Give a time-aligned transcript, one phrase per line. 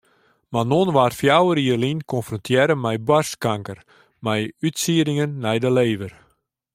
[0.53, 3.79] Manon waard fjouwer jier lyn konfrontearre mei boarstkanker
[4.25, 6.13] mei útsieddingen nei de lever.